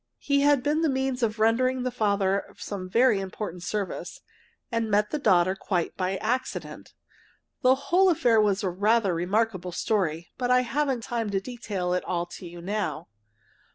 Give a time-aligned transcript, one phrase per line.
[0.17, 4.21] He had been the means of rendering the father some very important service,
[4.71, 6.95] and met the daughter quite by accident.
[7.61, 12.03] The whole affair was a rather remarkable story, but I haven't time to detail it
[12.03, 13.09] all to you now.